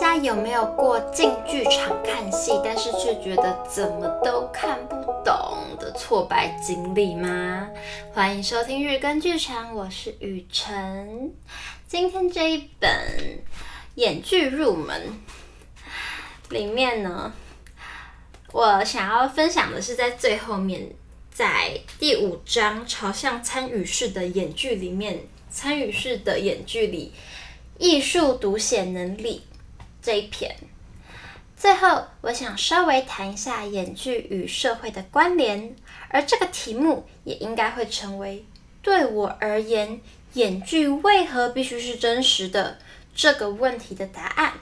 [0.00, 7.68] 大家有没有过进剧场看戏，但是却觉得怎么都看不懂的挫败经历吗？
[8.14, 11.30] 欢迎收听日更剧场，我是雨辰。
[11.86, 12.90] 今天这一本
[13.96, 15.20] 演剧入门
[16.48, 17.34] 里面呢，
[18.52, 20.88] 我想要分享的是在最后面，
[21.30, 25.20] 在第五章朝向参与式的演剧里面，
[25.50, 27.12] 参与式的演剧里，
[27.78, 29.42] 艺术读写能力。
[30.02, 30.56] 这一篇，
[31.56, 35.76] 最后我想稍微谈一下演剧与社会的关联，
[36.08, 38.46] 而这个题目也应该会成为
[38.80, 40.00] 对我而言，
[40.32, 42.78] 演剧为何必须是真实的
[43.14, 44.54] 这个问题的答案。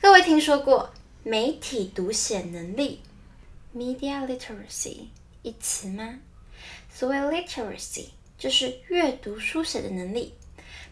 [0.00, 0.92] 各位听说过
[1.22, 3.00] 媒体读写能力
[3.76, 5.06] （media literacy）
[5.42, 6.18] 一词吗？
[6.92, 8.06] 所谓 literacy
[8.36, 10.34] 就是阅读书写的能力。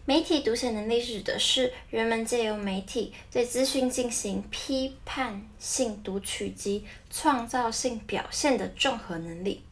[0.09, 9.63] 媒体读写能力指的是人们借由媒体对资讯进行批判性读取及创造性表现的综合能力。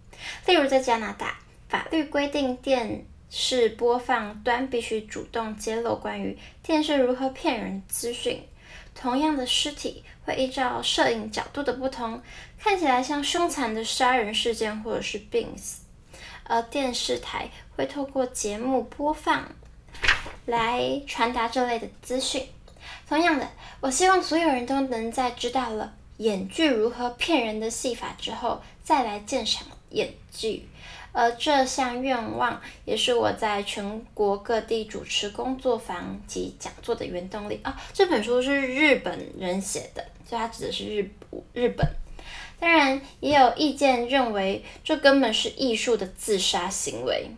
[0.45, 8.43] 例如，在加拿大，法律规定电视播放端必须主动揭露关于电视如何骗人资讯。
[8.93, 12.21] 同样的尸体会依照摄影角度的不同，
[12.59, 15.81] 看起来像凶残的杀人事件或者是病死，
[16.43, 19.51] 而电视台会透过节目播放。
[20.47, 22.41] 来传达这类的资讯。
[23.07, 23.47] 同样的，
[23.79, 30.67] 我希望所有人都能在知道了演剧如何骗人的戏法之后，再来鉴赏演剧。
[31.13, 37.75] 而这项愿望也是我在全国各地主持工作坊及讲座的原动力啊。
[37.91, 41.09] 这本书是日本人写的，所以它指的是日
[41.53, 41.87] 日本。
[42.59, 47.31] 当然，也有意见认为这根本是艺术的自杀行为。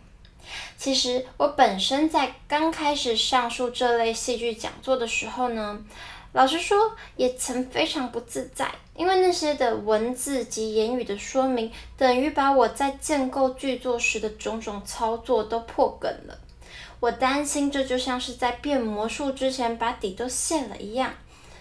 [0.76, 5.78] 其实我本身在刚开始上述这类戏剧讲座的时候呢，
[6.32, 16.38] 老实说也曾非常不自在，因为那些的文字及言语的说明，等于把我在建构剧作时的种种操作都破梗了。
[17.00, 21.14] 我担心这就像是在变魔术之前把底都卸了一样。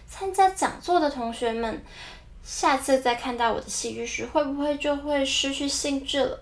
[0.07, 1.83] 参加讲座的同学们，
[2.43, 6.39] 下次再看到我的戏剧时，会不会就会失去兴致了？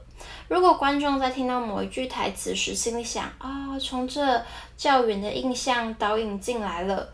[0.47, 4.41] 如果观众在听到某一句台词时，心里想啊、从这
[4.77, 7.13] 较远的印象导引进来了，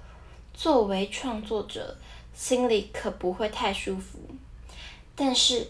[0.54, 1.98] 作为创作者，
[2.36, 4.20] 心里可不会太舒服。
[5.16, 5.68] 但是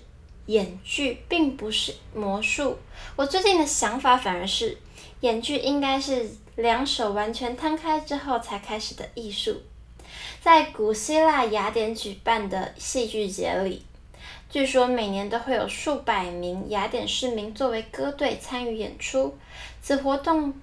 [0.47, 2.77] 演剧并不是魔术，
[3.15, 4.77] 我最近的想法反而是，
[5.21, 9.61] 演剧应该是两手完全摊开之后才开始的艺术。
[10.41, 13.85] 在古希腊雅典举办的戏剧节里。
[14.53, 19.35] 据说每年都会有数百名雅典市民作为歌队参与演出。
[19.81, 20.53] 此活动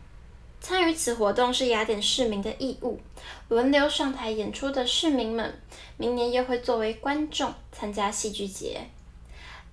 [0.61, 3.01] 参与此活动是雅典市民的义务。
[3.49, 5.61] 轮流上台演出的市民们，
[5.97, 8.83] 明年又会作为观众参加戏剧节。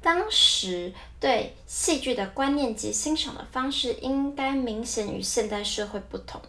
[0.02, 6.42] 当时对戏剧的观念及欣赏的方式，应该明显与现代社会不同。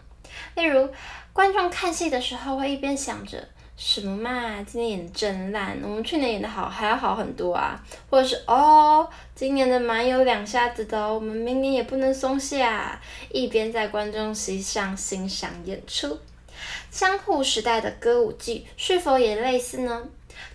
[0.55, 0.89] 例如，
[1.35, 3.47] 观众看戏的时候会一边想着。
[3.81, 4.61] 什么嘛！
[4.65, 7.81] 今年演的真烂，我们去年演的好还要好很多啊。
[8.11, 13.01] 或者是哦，今年的蛮有两下子的，我们明年也不能松懈啊。
[13.31, 16.19] 一边在观众席上欣赏演出。
[16.91, 20.09] 江户时代的歌舞伎是否也类似呢？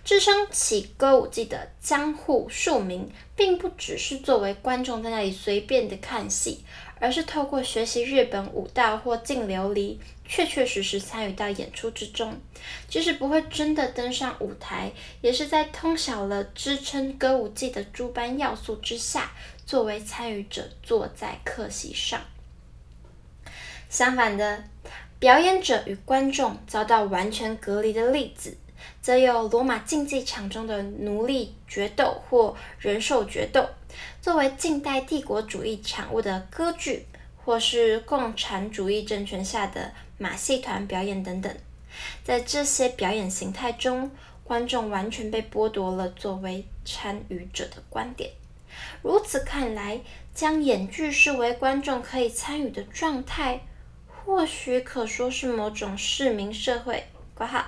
[0.04, 6.62] 支撑起歌舞伎的江户庶民，并不只是作为观众在那里随便的看戏，
[7.00, 9.96] 而是透过学习日本武道或净琉璃。
[10.26, 12.40] 确确实实参与到演出之中，
[12.88, 14.90] 即使不会真的登上舞台，
[15.20, 19.32] 也是在通晓了支撑歌舞伎的诸般要素之下，
[19.66, 22.20] 作为参与者坐在客席上。
[23.90, 24.64] 相反的，
[25.18, 28.56] 表演者与观众遭到完全隔离的例子，
[29.00, 33.68] 则有罗马竞技场中的奴隶决斗或人兽决斗，
[34.20, 37.06] 作为近代帝国主义产物的歌剧，
[37.36, 41.54] 或是共产主义政权下的马戏团表演等等，
[42.22, 44.10] 在这些表演形态中，
[44.42, 48.30] 观众完全被剥夺了作为参与者的观点。
[49.02, 50.00] 如此看来，
[50.34, 53.60] 将演剧视为观众可以参与的状态，
[54.06, 57.04] 或许可说是某种市民社会
[57.34, 57.64] 括号，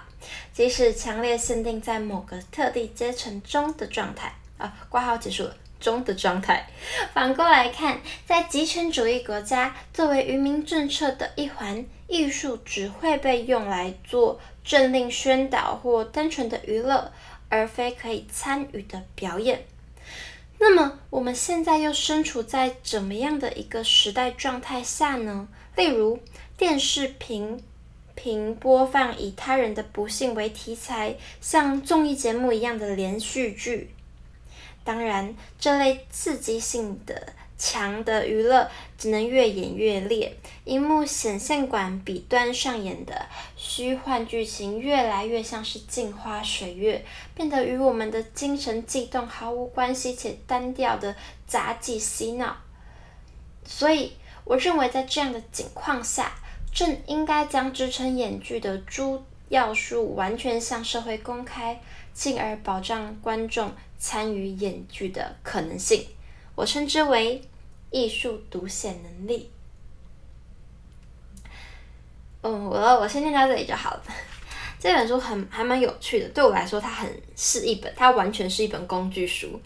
[0.52, 5.56] 即使强烈限定在某个特定阶层中的状态啊，括号结束了。
[5.80, 6.68] 中的状态。
[7.12, 17.12] 反过来看，在极权主义国家，作为愚民政策的一环，艺术只会被用来做政令宣导或单纯的娱乐，
[17.48, 19.64] 而非可以参与的表演。
[20.58, 25.48] 那么，我们现在又身处在怎么样的一个时代状态下呢？
[25.76, 26.18] 例如，
[26.56, 27.62] 电视屏
[28.14, 33.90] 频播放以他人的不幸为题材，像综艺节目一样的连续剧。
[34.86, 40.32] 当然，这类刺激性的强的娱乐只能越演越烈，
[40.64, 47.04] 荧幕显现馆彼端上演的虚幻剧情越来越像是镜花水月，
[47.34, 51.16] 变得与我们的精神悸动毫无关系且单调的
[51.48, 52.56] 杂技洗脑。
[53.64, 54.12] 所以，
[54.44, 56.32] 我认为在这样的情况下，
[56.72, 61.80] 正应该将支撑演剧的诸要素完全向社会公开，
[62.16, 66.06] 进而保障观众参与演剧的可能性，
[66.54, 67.42] 我称之为
[67.90, 69.50] 艺术独显能力。
[72.40, 74.02] 嗯，我我先念到这里就好了。
[74.80, 79.60] 这本书很还蛮有趣的，对我来说，它很是一本，它完全是一本工具书。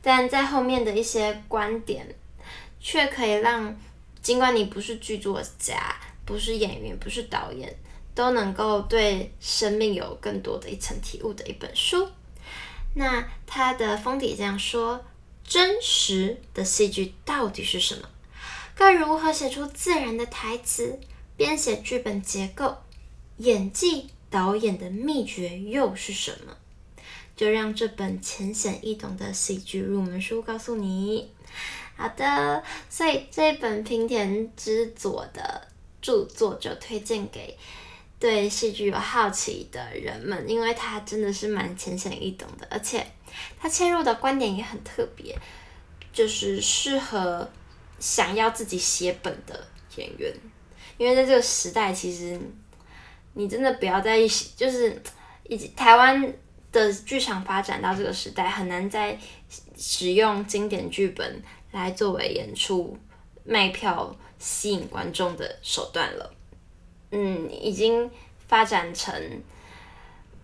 [0.00, 2.06] 但在后面的一些观点，
[2.80, 3.76] 却可以让，
[4.22, 5.94] 尽管你不是剧作家，
[6.24, 7.76] 不是演员，不是导演，
[8.14, 12.08] 都能够对生命有更多的一层体悟的一本书。
[12.94, 15.04] 那它的封底这样说：
[15.44, 18.08] 真实的戏剧到底是什么？
[18.74, 20.98] 该如何写出自然的台词？
[21.36, 22.76] 编写剧本结构、
[23.38, 26.56] 演技、导演的秘诀又是什么？
[27.36, 31.32] 就让这本浅显易懂的戏剧入门书告诉你。
[31.96, 35.68] 好的，所以这本平田知佐的
[36.02, 37.56] 著作就推荐给。
[38.20, 43.04] 对戏剧有好奇的人们，因为他真的是蛮浅显易懂的，而且
[43.58, 45.34] 他切入的观点也很特别，
[46.12, 47.50] 就是适合
[47.98, 50.30] 想要自己写本的演员。
[50.98, 52.38] 因为在这个时代，其实
[53.32, 54.18] 你真的不要再
[54.54, 55.02] 就是
[55.44, 56.34] 以及台湾
[56.70, 59.18] 的剧场发展到这个时代，很难再
[59.78, 62.94] 使用经典剧本来作为演出
[63.44, 66.34] 卖票吸引观众的手段了。
[67.12, 68.08] 嗯，已经
[68.46, 69.12] 发展成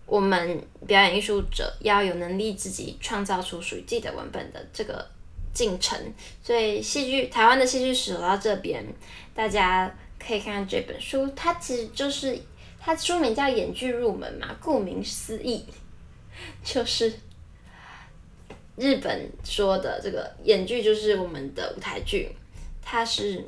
[0.05, 5.07] 我们表演艺术者要有能力自己创造出属于自己的文本的这个
[5.53, 5.97] 进程。
[6.43, 8.85] 所以戏剧台湾的戏剧史走到这边，
[9.33, 12.37] 大家可以看看这本书，它其实就是
[12.79, 15.65] 它书名叫《演剧入门》嘛，顾名思义，
[16.65, 17.13] 就是
[18.75, 22.29] 日本说的这个演剧就是我们的舞台剧，
[22.81, 23.45] 它是。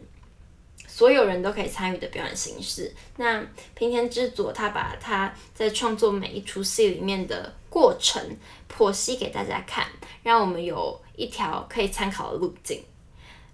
[1.00, 2.94] 所有人都可以参与的表演形式。
[3.16, 3.42] 那
[3.74, 8.22] 平田知佐他把他在创作每一出戏里面的过程
[8.70, 9.88] 剖析给大家看，
[10.24, 12.84] 让我们有一条可以参考的路径，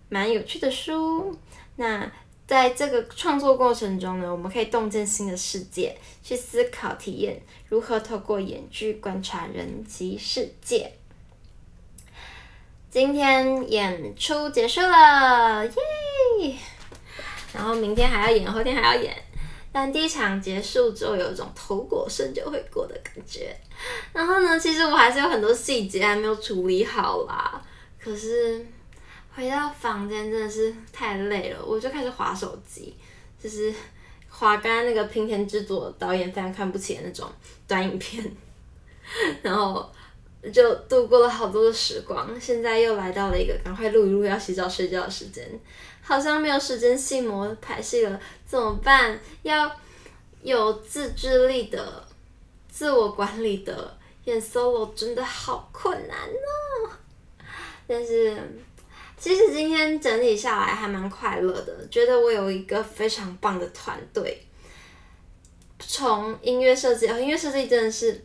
[0.10, 1.38] 蛮有趣的书。
[1.76, 2.12] 那
[2.48, 7.40] 在这个创作过程中呢，我们可以洞见新的世界，去思考体验
[7.70, 10.92] 如何透过演剧观察人及世界。
[12.90, 16.56] 今天演出结束了，耶！
[17.56, 19.16] 然后明天还要演，后天还要演，
[19.72, 23.56] 但第一场结束之后有一种头过身就会过的感觉。
[24.12, 27.62] 然后呢，其实我还是有很多细节还没有处理好啦。
[27.98, 28.66] 可是
[29.34, 32.96] 回到房间真的是太累了，我就开始滑手机，
[33.42, 33.74] 就是
[34.30, 37.28] 滑刚刚那个平田知佐导演非常看不起的那种
[37.68, 38.24] 短影片，
[39.42, 39.90] 然后
[40.52, 42.30] 就度过了好多的时光。
[42.40, 45.48] 现在又来到了一个赶快录一录要洗澡睡觉的时间。
[46.02, 49.20] 好像没有时间细磨排戏了，怎么办？
[49.42, 49.76] 要
[50.44, 52.04] 有自制力的、
[52.70, 57.46] 自我管理的演 solo 真的好困难呢、哦。
[57.88, 58.38] 但是
[59.18, 64.46] 其实今天整理下来还蛮快乐的，觉得我有一个非常棒的团队。
[65.80, 68.24] 从音乐设计，哦音乐设计真的是，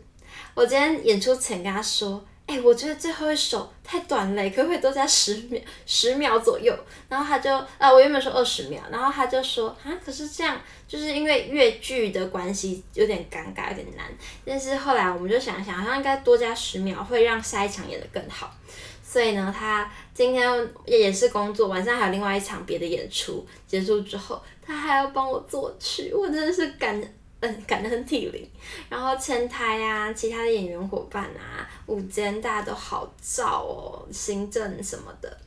[0.55, 2.25] 我今天演出前跟他说。
[2.47, 6.77] 哎、我觉得最后一首太短了，可不可以多加十秒，十秒左右？
[7.09, 14.05] 然后他就，啊，我原本说二十秒，然后他就说，啊，可是这样就是因为越剧的关系，有点尴尬，有点难。
[14.45, 18.53] 但是后来我们就想想，好像应该多加十秒，会让下一场演得更好。
[19.01, 27.01] 所以呢，他今天也是工作，晚上还有另外一场别的演出，结束之后，他还要帮我作曲，我真的是感。
[27.41, 28.51] 嗯，感得很体力，
[28.91, 35.39] 然后前台啊，其他的演员伙伴啊，舞间大家都好照哦，行政什么的，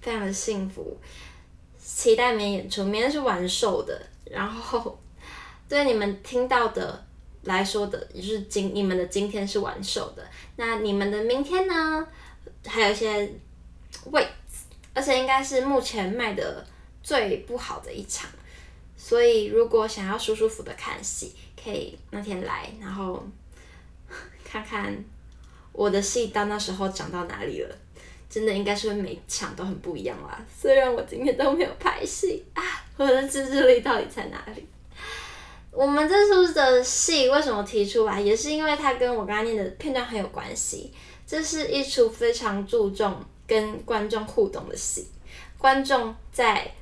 [0.00, 0.96] 非常的幸福。
[1.78, 4.00] 期待明天演出，明天是完售的。
[4.24, 4.98] 然后
[5.68, 7.04] 对你们听到的
[7.42, 12.08] 来说的，就是今你们的今天是完售的，那你们的明天呢？
[12.66, 13.30] 还有一些
[14.06, 16.66] 位置，而且应该是目前卖的
[17.02, 18.30] 最不好的一场。
[19.06, 23.22] 所以，如果想要舒舒服的看戏，可以那天来，然后
[24.42, 25.04] 看看
[25.72, 27.76] 我的戏到那时候长到哪里了。
[28.30, 30.42] 真的应该是会每场都很不一样啦。
[30.58, 32.62] 虽然我今天都没有拍戏啊，
[32.96, 34.66] 我的自制力到底在哪里？
[35.70, 40.90] 我们这出的戏为什么提出来，也是因为它跟我刚刚念的片段很有关系。
[41.26, 45.06] 这是一出非常注重跟观众互动的戏，
[45.58, 46.72] 观众在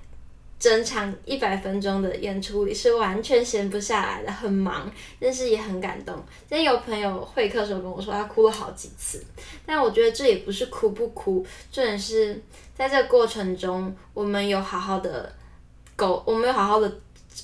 [0.63, 4.89] 整场一百分钟的演出里是完全闲不下来的，很忙，
[5.19, 6.15] 但是也很感动。
[6.49, 9.21] 今天有朋友会客的时候跟我说，他哭了好几次。
[9.67, 12.41] 但我觉得这也不是哭不哭，重点是
[12.77, 15.35] 在这个过程中，我们有好好的
[15.97, 17.01] 沟，我们有好好的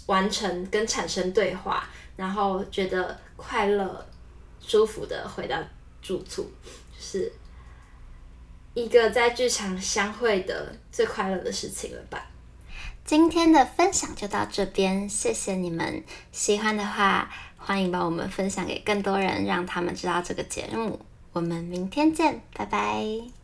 [0.07, 4.07] 完成跟产生对话，然后觉得快乐、
[4.65, 5.59] 舒服的回到
[6.01, 6.49] 住处。
[6.97, 7.33] 是
[8.75, 12.25] 一个在剧场相会的最快乐的事情了吧？
[13.09, 16.05] 今天的分享就到这边，谢谢你们。
[16.31, 21.01] 喜欢的话，欢迎把我们分享给更多人，让他们知道这个节目。
[21.33, 23.38] 我们明天见，拜拜。